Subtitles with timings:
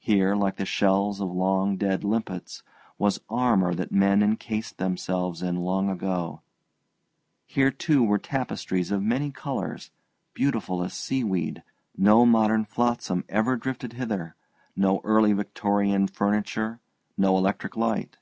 [0.00, 2.64] Here, like the shells of long dead limpets,
[2.98, 6.40] was armour that men encased themselves in long ago;
[7.46, 9.92] here, too, were tapestries of many colours,
[10.32, 11.62] beautiful as seaweed;
[11.96, 14.34] no modern flotsam ever drifted hither,
[14.74, 16.80] no early Victorian furniture,
[17.16, 18.16] no electric light.